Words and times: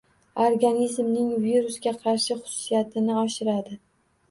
Organizmning 0.45 1.27
virusga 1.43 1.95
qarshi 2.07 2.39
xususiyatini 2.41 3.21
oshiradi. 3.27 3.81